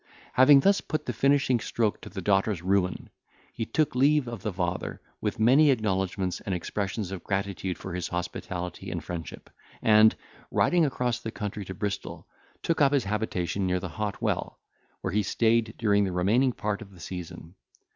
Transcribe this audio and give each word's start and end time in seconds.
Having 0.33 0.61
thus 0.61 0.81
put 0.81 1.05
the 1.05 1.13
finishing 1.13 1.59
stroke 1.59 2.01
to 2.01 2.09
the 2.09 2.23
daughter's 2.23 2.63
ruin, 2.63 3.11
he 3.53 3.67
took 3.67 3.93
leave 3.93 4.27
of 4.27 4.41
the 4.41 4.51
father, 4.51 4.99
with 5.21 5.39
many 5.39 5.69
acknowledgments 5.69 6.39
and 6.41 6.55
expressions 6.55 7.11
of 7.11 7.23
gratitude 7.23 7.77
for 7.77 7.93
his 7.93 8.07
hospitality 8.07 8.89
and 8.89 9.03
friendship, 9.03 9.51
and, 9.79 10.15
riding 10.49 10.85
across 10.85 11.19
the 11.19 11.29
country 11.29 11.63
to 11.65 11.75
Bristol, 11.75 12.27
took 12.63 12.81
up 12.81 12.93
his 12.93 13.03
habitation 13.03 13.67
near 13.67 13.79
the 13.79 13.89
hot 13.89 14.19
well, 14.23 14.59
where 15.01 15.13
he 15.13 15.21
stayed 15.21 15.75
during 15.77 16.03
the 16.03 16.11
remaining 16.11 16.51
part 16.53 16.81
of 16.81 16.89
the 16.93 16.99
season. 16.99 17.53